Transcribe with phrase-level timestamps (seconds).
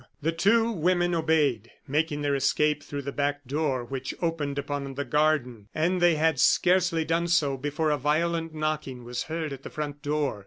[0.23, 5.05] The two women obeyed, making their escape through the back door, which opened upon the
[5.05, 9.69] garden; and they had scarcely done so, before a violent knocking was heard at the
[9.69, 10.39] front door.